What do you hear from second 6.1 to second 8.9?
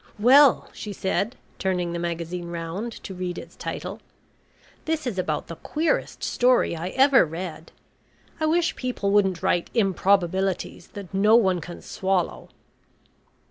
story I ever read. I wish